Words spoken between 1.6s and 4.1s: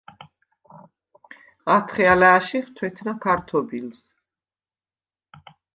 ათხე ალა̄̈შიხ თუ̂ეთნა ქართობილს.